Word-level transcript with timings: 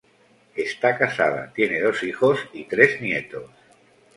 Está 0.55 0.97
casada, 0.97 1.53
tiene 1.53 1.79
dos 1.79 2.01
hijos, 2.01 2.39
y 2.53 2.63
tres 2.63 2.99
nietos. 3.01 3.51